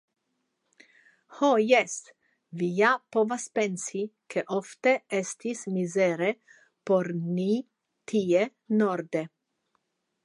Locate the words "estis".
5.21-5.63